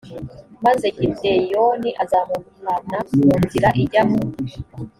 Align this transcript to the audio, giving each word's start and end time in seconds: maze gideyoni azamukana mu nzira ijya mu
maze 0.65 0.85
gideyoni 0.97 1.89
azamukana 2.03 2.97
mu 3.17 3.31
nzira 3.43 3.69
ijya 3.83 4.01
mu 4.09 4.21